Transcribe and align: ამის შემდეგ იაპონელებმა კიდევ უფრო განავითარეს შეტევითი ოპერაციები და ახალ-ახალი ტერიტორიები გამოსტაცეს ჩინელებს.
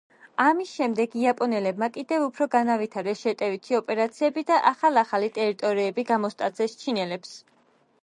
ამის 0.43 0.69
შემდეგ 0.77 1.17
იაპონელებმა 1.23 1.89
კიდევ 1.97 2.25
უფრო 2.29 2.47
განავითარეს 2.57 3.23
შეტევითი 3.27 3.79
ოპერაციები 3.83 4.47
და 4.51 4.61
ახალ-ახალი 4.73 5.33
ტერიტორიები 5.39 6.11
გამოსტაცეს 6.15 6.79
ჩინელებს. 6.85 7.41